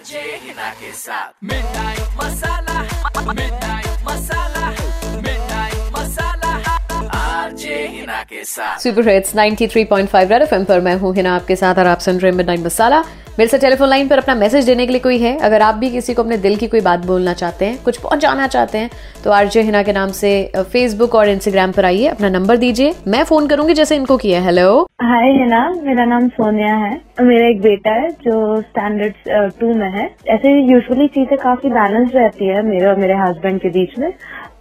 RJ 0.00 0.20
Hina 0.42 0.68
के 0.80 0.90
साथ 0.96 1.32
midnight 1.44 2.14
मसाला 2.20 2.76
मिठाई 3.38 3.90
मसाला 4.06 4.68
के 8.30 8.42
साथ। 8.44 8.78
सुपर 8.78 9.08
हिट्स 9.08 9.34
93.5 9.36 10.30
रेड 10.30 10.42
एफएम 10.42 10.64
पर 10.64 10.80
मैं 10.80 10.94
हूँ 10.96 11.14
हिना 11.14 11.34
आपके 11.36 11.56
साथ 11.56 11.78
और 11.78 11.86
आप 11.86 11.98
सुन 12.00 12.18
रहे 12.18 12.30
हैं 12.30 12.36
मिडनाइट 12.36 12.60
मसाला 12.60 13.02
मेरे 13.38 13.48
से 13.48 13.58
टेलीफोन 13.58 13.88
लाइन 13.88 14.08
पर 14.08 14.18
अपना 14.18 14.34
मैसेज 14.34 14.64
देने 14.66 14.84
के 14.86 14.92
लिए 14.92 15.00
कोई 15.00 15.18
है? 15.18 15.36
अगर 15.38 15.62
आप 15.62 15.74
भी 15.74 15.90
किसी 15.90 16.14
को 16.14 16.22
अपने 16.22 16.36
दिल 16.38 16.56
की 16.56 16.66
कोई 16.68 16.80
बात 16.80 17.04
बोलना 17.06 17.32
चाहते 17.32 17.64
हैं 17.64 17.82
कुछ 17.84 17.98
पहुंचाना 17.98 18.46
चाहते 18.46 18.78
हैं 18.78 18.90
तो 19.24 19.30
आरजे 19.32 19.62
हिना 19.62 19.82
के 19.82 19.92
नाम 19.92 20.10
से 20.12 20.30
फेसबुक 20.56 21.14
और 21.14 21.28
इंस्टाग्राम 21.28 21.72
पर 21.72 21.84
आइए 21.84 22.06
अपना 22.06 22.28
नंबर 22.28 22.56
दीजिए। 22.56 22.94
मैं 23.08 23.22
फ़ोन 23.24 23.46
करूँगी 23.48 23.74
जैसे 23.74 23.96
इनको 23.96 24.16
किया 24.16 24.40
हेलो 24.42 24.80
हाय 25.02 25.30
हिना 25.32 25.68
मेरा 25.82 26.04
नाम 26.06 26.28
सोनिया 26.30 26.74
है। 26.76 26.90
मेरा 27.22 27.48
एक 27.48 27.60
बेटा 27.62 27.92
है 27.92 28.08
जो 28.24 28.60
स्टैंडर्ड 28.60 29.14
टू 29.60 29.74
में 29.74 29.90
है। 29.90 30.04
ऐसे 30.28 30.52
यूजुअली 30.62 31.06
चीज़ें 31.08 31.36
काफ़ी 31.38 31.70
बैलेंस 31.70 32.10
रहती 32.14 32.46
है 32.46 32.62
मेरे 32.66 32.86
और 32.86 32.96
मेरे 32.96 33.14
हस्बैंड 33.18 33.60
के 33.60 33.68
बीच 33.70 33.98
में। 33.98 34.12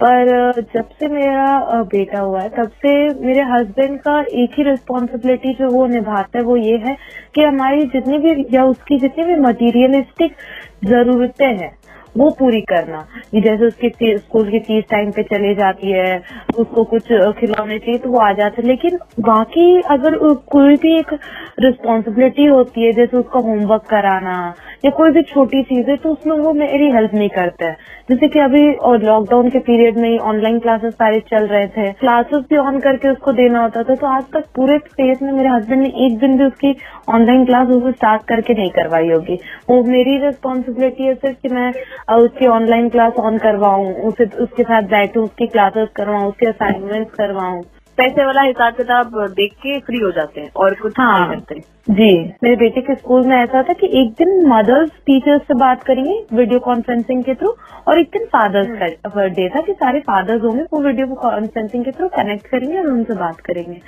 पर 0.00 0.60
जब 0.74 0.88
से 0.98 1.08
मेरा 1.08 1.82
बेटा 1.84 2.20
हुआ 2.20 2.40
है, 2.40 2.48
तब 2.48 2.70
से 2.76 2.92
मेरे 3.20 3.42
हस्बैंड 3.50 3.98
का 4.00 4.18
एक 4.42 4.54
ही 4.58 4.62
रिस्पॉन्सिबिलिटी 4.64 5.52
जो 5.54 5.70
वो 5.70 5.86
निभाता 5.86 6.38
है 6.38 6.44
वो 6.44 6.56
ये 6.58 6.76
है 6.78 6.96
कि 7.34 7.42
हमारी 7.42 7.82
जितनी 7.88 8.18
भी, 8.18 8.46
या 8.54 8.64
उसकी 8.66 8.98
जितनी 8.98 9.24
भी 9.24 9.40
मटीरियलिस्टिक 9.42 10.36
जरूरतें 10.84 11.46
हैं 11.46 11.77
वो 12.16 12.30
पूरी 12.38 12.60
करना। 12.68 13.06
कि 13.32 13.40
जैसे 13.40 13.66
उसकी 13.66 14.16
स्कूल 14.18 14.50
की 14.50 14.58
फ़ीस 14.58 14.84
टाइम 14.90 15.10
पे 15.10 15.22
चली 15.24 15.54
जाती 15.54 15.90
है, 15.90 16.22
उसको 16.58 16.84
कुछ 16.84 17.12
खिलौने 17.38 17.78
चाहिए 17.78 17.98
तो 17.98 18.10
वो 18.10 18.18
आ 18.20 18.32
जाते 18.32 18.62
लेकिन 18.62 18.98
बाकी 19.22 19.80
अगर 19.90 20.16
कोई 20.48 20.76
भी 20.76 20.96
एक 20.98 21.12
रिस्पॉन्सिबिलिटी 21.60 22.44
होती 22.46 22.84
है, 22.84 22.92
जैसे 22.92 23.16
उसका 23.16 23.40
होमवर्क 23.40 23.82
कराना, 23.90 24.54
या 24.84 24.90
कोई 24.90 25.10
भी 25.10 25.22
छोटी 25.24 25.62
चीज़ 25.62 25.90
है 25.90 25.96
तो 25.96 26.10
उसमें 26.12 26.36
वो 26.38 26.52
मेरी 26.54 26.90
हेल्प 26.90 27.14
नहीं 27.14 27.28
करता 27.28 27.66
है। 27.66 27.76
जैसे 28.10 28.28
कि 28.28 28.38
अभी 28.40 28.60
लॉकडाउन 28.98 29.48
के 29.50 29.58
पीरियड 29.60 29.96
में 29.98 30.08
ही 30.08 30.18
ऑनलाइन 30.28 30.58
क्लासेस 30.58 30.92
सारे 30.94 31.20
चल 31.30 31.46
रहे 31.46 31.66
थे। 31.68 31.90
क्लासेस 31.94 32.44
भी 32.50 32.56
ऑन 32.58 32.78
करके 32.80 33.08
उसको 33.08 33.32
देना 33.32 33.62
होता 33.62 33.82
था 33.82 33.94
तो 33.94 34.06
आज 34.06 34.24
तक 34.34 34.44
पूरे 34.56 34.78
स्पेस 34.80 35.22
में 35.22 35.32
मेरे 35.32 35.48
हस्बैंड 35.48 35.82
ने 35.82 35.88
एक 36.06 36.18
दिन 36.18 36.36
भी 36.38 36.44
उसकी 36.44 36.74
ऑनलाइन 37.08 37.44
क्लास 37.44 37.68
उसको 37.68 37.92
स्टार्ट 37.92 38.22
करके 38.28 38.54
नहीं 38.54 38.70
करवाई 38.70 39.08
होगी। 39.08 39.38
वो 39.70 39.82
मेरी 39.84 40.16
रिस्पॉन्सिबिलिटी 40.18 41.04
है 41.04 41.14
सिर्फ़ 41.16 41.36
कि 41.42 41.54
मैं 41.54 41.72
अ, 42.08 42.14
उसकी 42.16 42.46
ऑनलाइन 42.46 42.88
क्लास 42.88 43.12
ऑन 43.20 43.38
करवाऊँ 43.38 43.92
उसे 44.02 44.24
उसके 44.42 44.62
साथ 44.62 44.82
बैठूँ 44.88 45.24
उसकी 45.24 45.46
क्लासेस 45.48 45.88
करवाऊँ 45.96 46.28
उसके 46.28 46.46
असाइनमेंट 46.46 47.10
करवाऊं। 47.10 47.62
पैसे 47.98 48.24
वाला 48.26 48.42
हिसाब 48.42 48.74
किताब 48.74 49.16
देख 49.30 49.52
के 49.52 49.78
फ्री 49.78 49.98
हो 49.98 50.10
जाते 50.10 50.40
हैं 50.40 50.50
और 50.56 50.74
कुछ 50.74 50.92
हाँ। 50.98 51.28
करते। 51.30 51.54
जी। 51.90 52.10
मेरे 52.42 52.56
बेटे 52.56 52.80
के 52.80 52.94
स्कूल 52.94 53.26
में 53.26 53.36
ऐसा 53.36 53.62
था 53.62 53.72
कि 53.72 53.86
एक 54.00 54.10
दिन 54.12 54.46
मदर्स 54.48 54.90
टीचर्स 55.06 55.42
से 55.42 55.54
बात 55.54 55.82
करेंगे 55.82 56.14
वीडियो 56.34 56.58
कॉन्फ्रेंसिंग 56.60 57.22
के 57.24 57.34
थ्रू 57.34 57.54
और 57.88 58.00
एक 58.00 58.08
दिन 58.12 58.24
फादर्स 58.24 58.68
का 58.78 59.08
बर्थडे 59.08 59.48
था 59.48 59.60
कि 59.60 59.72
सारे 59.72 60.00
फादर्स 60.00 60.42
होंगे 60.42 60.62
वो 60.62 60.80
वीडियो 60.82 61.06
कॉन्फ्रेंसिंग 61.14 61.84
के 61.84 61.90
थ्रू 61.90 62.08
कनेक्ट 62.08 62.46
करेंगे 62.46 62.78
और 62.78 62.86
उनसे 62.86 63.14
बात 63.14 63.40
करेंगे। 63.40 63.80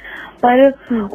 पर 0.44 0.64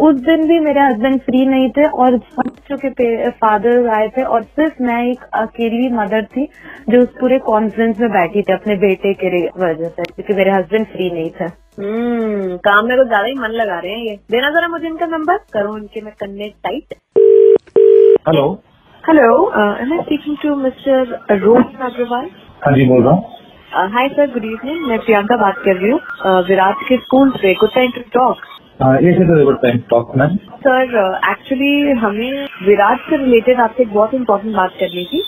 उस 0.08 0.16
दिन 0.16 0.48
भी 0.48 0.60
मेरे 0.60 0.82
हस्बैंड 0.82 1.20
फ्री 1.22 1.46
नहीं 1.46 1.70
थे 1.70 1.88
और 1.88 2.18
बच्चों 2.40 2.78
के 2.86 3.30
फादर 3.30 3.90
आए 3.90 4.08
थे 4.08 4.24
और 4.24 4.44
सिर्फ़ 4.44 4.84
मैं 4.84 5.04
एक 5.04 5.24
अकेली 5.34 5.90
मदर 5.90 6.26
थी 6.26 6.48
जो 6.90 7.02
उस 7.02 7.10
पूरे 7.20 7.40
कॉन्फ्रेंस 7.40 8.00
में 8.00 8.10
बैठी 8.12 8.42
थी 8.42 8.54
अपने 8.54 8.76
बेटे 8.78 9.14
के 9.14 9.46
वजह 9.60 9.88
से 9.88 10.04
क्योंकि 10.04 10.34
मेरे 10.34 10.52
हस्बैंड 10.52 10.86
फ्री 10.88 11.12
नहीं 11.12 11.30
थे। 11.42 11.65
हम्म 11.78 12.56
काम 12.66 12.86
में 12.88 12.98
कुछ 12.98 13.08
ज़्यादा 13.08 13.28
ही 13.28 13.34
मन 13.36 13.52
लगा 13.52 13.80
रहे 13.80 13.92
हैं 13.92 14.04
ये। 14.06 14.16
देना 14.32 14.50
जरा 14.50 14.68
मुझे 14.68 14.88
इनका 14.88 15.06
नंबर 15.06 15.38
करो 15.54 15.78
इनके 15.78 16.02
मैं 16.02 16.14
कन्ने 16.20 16.48
tight 16.64 16.94
hello 18.28 18.44
hello 19.04 19.26
am 19.82 19.92
I 19.94 20.04
speaking 20.04 20.38
to 20.44 20.56
mister 20.56 21.38
Rohan 21.42 21.84
Agarwal 21.88 22.30
हाँ 22.66 22.74
जी 22.76 22.86
बोल 22.90 23.04
रहा 23.04 23.14
हूँ। 23.14 23.90
हाय 23.94 24.08
सर 24.10 24.32
गुड 24.34 24.46
इवनिंग 24.46 24.88
मैं 24.88 25.00
प्रियंका 25.00 25.38
बात 25.38 25.58
कर 25.66 25.76
रही 25.76 25.92
हूँ। 25.92 26.00
Uh, 26.00 26.48
विराट 26.48 26.88
के 26.90 26.98
स्कूल 26.98 27.32
से 27.42 27.54
good 27.54 27.74
time 27.76 27.92
to 27.92 28.02
talk 28.14 28.38
sir 30.66 31.20
actually 31.30 31.92
हमें 32.00 32.48
विराट 32.66 33.10
से 33.10 33.18
रिलेटेड 33.18 33.60
आपसे 33.62 33.84
एक 33.84 33.94
बहुत 33.94 34.14
इम्पोर्टेंट 34.14 34.56
बात 34.56 34.72
करनी 34.80 35.04
थी। 35.06 35.22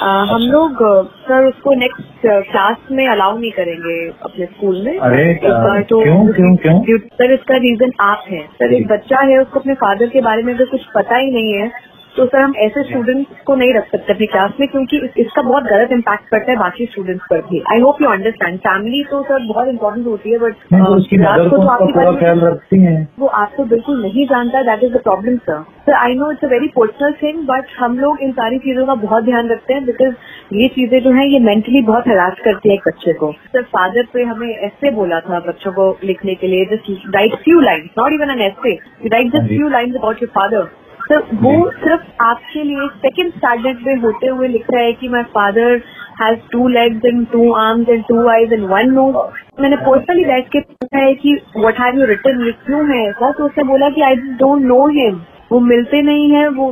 हम 0.00 0.40
लोग 0.40 0.76
सर 1.08 1.44
उसको 1.44 1.74
नेक्स्ट 1.74 2.04
क्लास 2.50 2.76
में 2.90 3.08
अलाउ 3.08 3.38
नहीं 3.38 3.50
करेंगे 3.50 4.08
अपने 4.22 4.46
स्कूल 4.46 4.82
में। 4.84 4.98
अरे, 4.98 5.34
तो 5.82 6.04
क्यों, 6.04 6.56
क्यों, 6.56 6.56
क्यों? 6.56 6.98
सर 6.98 7.32
इसका 7.32 7.56
रीजन 7.56 7.92
आप 8.00 8.24
है। 8.30 8.40
सर 8.40 8.72
एक 8.72 8.86
बच्चा 8.86 9.18
है 9.18 9.38
उसको 9.38 9.60
अपने 9.60 9.74
फादर 9.74 10.06
के 10.06 10.20
बारे 10.20 10.42
में 10.42 10.54
अगर 10.54 10.64
कुछ 10.64 10.80
पता 10.94 11.16
ही 11.16 11.30
नहीं 11.30 11.52
है 11.52 11.93
तो 12.14 12.24
सर 12.26 12.40
हम 12.40 12.52
ऐसे 12.64 12.82
स्टूडेंट्स 12.82 13.40
को 13.46 13.54
नहीं 13.56 13.72
रख 13.74 13.86
सकते 13.92 14.12
अपनी 14.12 14.26
क्लास 14.26 14.52
में 14.60 14.68
क्योंकि 14.68 14.98
इसका 15.18 15.42
बहुत 15.42 15.64
गलत 15.64 15.92
इम्पैक्ट 15.92 16.30
पड़ता 16.30 16.50
है 16.50 16.56
बाकी 16.58 16.86
स्टूडेंट्स 16.86 17.24
पर 17.30 17.40
भी। 17.48 17.62
I 17.72 17.80
hope 17.80 18.02
you 18.02 18.08
understand 18.08 18.58
family 18.66 19.02
तो 19.10 19.22
सर 19.22 19.46
बहुत 19.48 19.68
इंपॉर्टेंट 19.68 20.06
होती 20.06 20.32
है 20.32 20.38
बट 20.38 20.54
तो 20.54 22.16
ख्याल 22.18 22.40
रखती 22.40 22.80
हैं। 22.82 22.96
वो 23.18 23.26
आपको 23.38 23.64
बिल्कुल 23.72 24.00
नहीं 24.02 24.26
जानता 24.26 24.62
that 24.70 24.84
is 24.84 24.92
the 24.92 25.00
problem 25.02 25.36
sir 25.38 25.62
sir 25.86 25.94
I 25.94 26.14
know 26.14 26.30
it's 26.32 26.44
a 26.44 26.48
very 26.48 26.68
personal 26.76 27.12
thing 27.22 27.42
but 27.48 27.74
हम 27.78 27.98
लोग 27.98 28.22
इन 28.22 28.32
सारी 28.32 28.58
चीज़ों 28.58 28.86
का 28.86 28.94
बहुत 29.00 29.24
ध्यान 29.24 29.50
रखते 29.50 29.74
हैं 29.74 29.84
बिकॉज़ 29.86 30.14
ये 30.54 30.68
चीज़ें 30.76 30.98
जो 31.02 31.10
है 31.12 31.26
ये 31.32 31.38
मेंटली 31.40 31.82
बहुत 31.82 32.08
हरास 32.08 32.40
करती 32.44 32.68
है 32.68 32.74
एक 32.74 32.88
बच्चे 32.88 33.12
को। 33.14 33.32
सर 33.48 33.62
फादर 33.74 34.06
पे 34.12 34.22
हमें 34.24 34.48
ऐसे 34.48 34.90
बोला 34.92 35.20
था 35.20 35.40
बच्चों 35.48 35.72
को 35.72 35.90
लिखने 36.04 36.34
के 36.34 36.46
लिए 36.46 36.64
just 36.72 37.10
write 37.16 37.34
few 37.44 37.60
line 37.62 37.90
not 37.98 38.12
even 38.12 38.30
an 38.30 38.46
essay 38.46 38.74
write 39.08 39.32
just. 39.32 39.48
Few 39.48 39.68
lines 39.68 39.96
about 39.96 40.22
your 40.22 40.30
father 40.38 40.68
sir 41.04 41.22
वो 41.40 41.52
सिर्फ़ 41.70 42.02
आपके 42.24 42.62
लिए 42.64 42.86
सेकेंड 43.00 43.32
स्टैंडर्ड 43.32 43.78
में 43.86 43.96
होते 44.02 44.26
हुए 44.28 44.48
लिख 44.48 44.66
रहा 44.74 44.82
है 44.82 44.92
कि 45.00 45.08
my 45.08 45.22
father 45.34 45.74
has 46.22 46.38
two 46.52 46.68
legs 46.68 47.04
and 47.06 47.26
two 47.32 47.52
arms 47.54 47.88
and 47.88 48.04
two 48.08 48.26
eyes 48.28 48.52
and 48.52 48.64
one 48.70 48.90
nose 48.90 49.16
मैंने 49.62 49.76
पर्सनली 49.86 50.24
बैठ 50.24 50.48
के 50.52 50.60
पूछा 50.60 50.98
है 50.98 51.12
कि 51.14 51.34
व्हाट 51.56 51.80
हैव 51.80 51.98
यू 52.00 52.06
रिटर्न 52.06 52.44
ये 52.46 52.52
क्यों 52.66 52.84
है? 52.90 53.02
ऐसा 53.08 53.30
तो 53.32 53.44
उसने 53.44 53.64
बोला 53.64 53.88
कि 53.90 54.02
आई 54.02 54.14
डोंट 54.42 54.62
नो 54.64 54.86
हिम 54.98 55.20
वो 55.54 55.60
मिलते 55.60 56.02
नहीं 56.02 56.30
है 56.30 56.48
वो 56.48 56.68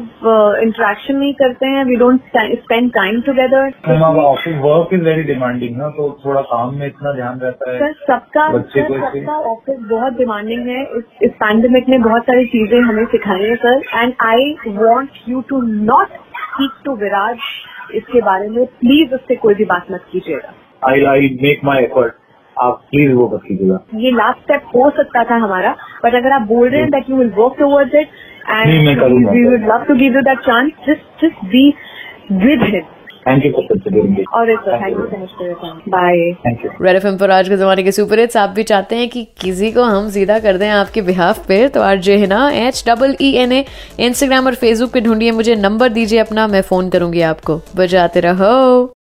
इंटरेक्शन 0.59 1.17
नहीं 1.17 1.33
करते 1.35 1.67
हैं 1.67 1.85
we 1.85 1.97
don't 1.97 2.21
spend 2.37 2.91
time 2.93 3.21
together 3.21 3.73
office 4.03 4.55
work 4.61 4.95
is 4.95 5.03
very 5.03 5.23
demanding 5.23 5.77
ना 5.77 5.89
तो 5.89 6.21
थोड़ा 6.25 6.41
काम 6.41 6.75
में 6.75 6.87
इतना 6.87 7.13
ध्यान 7.13 7.39
रहता 7.39 7.71
है। 7.71 7.79
सर 7.79 7.93
सबका 8.07 8.47
सबका 8.63 9.37
ऑफ़िस 9.51 9.79
बहुत 9.91 10.13
डिमांडिंग 10.13 10.69
है। 10.69 10.83
इस, 10.83 11.05
पैंडमिक 11.23 11.63
पैंडेमिक 11.63 11.89
ने 11.89 11.99
बहुत 11.99 12.23
सारी 12.23 12.45
चीज़ें 12.47 12.81
हमें 12.81 13.05
सिखाई 13.05 13.43
है 13.43 13.55
sir. 13.57 13.83
And 13.95 14.15
I 14.23 14.55
want 14.69 15.11
you 15.29 15.41
to 15.41 15.61
not 15.63 16.09
speak 16.39 16.71
to 16.85 16.95
Viraj 16.97 17.39
इसके 17.95 18.21
बारे 18.21 18.49
में। 18.49 18.65
प्लीज़ 18.67 19.15
उससे 19.15 19.37
कोई 19.37 19.55
भी 19.55 19.65
बात 19.65 19.87
मत 19.93 20.05
कीजिएगा। 20.13 20.53
I 20.91 21.05
I 21.05 21.29
make 21.43 21.61
my 21.65 21.83
effort 21.83 22.15
आप 22.57 22.81
प्लीज़ 22.91 23.13
वो 23.13 23.29
मत 23.35 23.41
कीजिएगा 23.49 23.79
ये 23.97 24.11
लास्ट 24.11 24.43
स्टेप 24.43 24.63
हो 24.77 24.89
सकता 24.97 25.25
था 25.25 25.37
हमारा 25.45 25.75
बट 26.05 26.15
अगर 26.15 26.33
आप 26.33 26.43
बोल 26.49 26.69
रहे 26.69 26.81
हैं 26.81 26.91
that 26.91 27.11
you 27.11 27.17
will 27.17 27.31
work 27.39 27.55
towards 27.59 27.95
it 27.95 28.09
and 28.51 28.89
we 29.29 29.45
would 29.45 29.69
love 29.69 29.85
to 29.89 29.95
give 29.95 30.17
you 30.17 30.23
that 30.23 30.39
chance 30.39 30.73
just 30.89 31.25
just 31.25 31.45
be 31.47 31.69
with 32.33 32.63
him 32.75 32.83
thank 33.27 33.45
you 33.47 33.51
for 33.53 33.65
considering 33.65 34.19
it 34.19 34.27
और 34.35 34.49
thank 34.67 34.97
you 34.99 35.05
so 35.07 35.23
much 35.23 35.29
for 35.39 35.47
your 35.47 35.57
time 35.63 35.75
bye 35.89 36.33
thank 36.47 36.65
you 36.65 36.71
red 36.83 36.97
F 36.97 37.07
पर 37.21 37.31
आज 37.31 37.49
के 37.49 37.57
जमाने 37.57 37.83
के 37.83 37.93
super 37.93 38.19
hits 38.19 38.37
आप 38.37 38.51
भी 38.51 38.63
चाहते 38.63 38.97
हैं 38.97 39.09
कि 39.09 39.25
किसी 39.41 39.73
को 39.73 39.83
हम 39.83 40.09
सीधा 40.09 40.39
कर 40.39 40.57
दें 40.57 40.69
आपके 40.71 41.03
बिहाफ 41.03 41.47
पे 41.49 41.67
तो 41.69 41.83
R 41.83 41.99
J 41.99 42.17
Hina 42.17 42.49
H 42.67 42.85
double 42.89 43.17
E 43.21 43.33
N 43.35 43.53
A 43.53 43.65
Instagram 44.01 44.47
और 44.47 44.55
फेसबुक 44.55 44.93
पे 44.93 45.01
ढूंढिए 45.01 45.33
मुझे 45.33 45.57
नंबर 45.57 45.89
दीजिए 45.89 46.19
अपना 46.19 46.47
मैं 46.47 46.63
फ़ोन 46.63 46.91
करूँगी 46.91 47.23
आपको। 47.23 47.61
बजाते 47.77 48.21
रहो। 48.21 48.93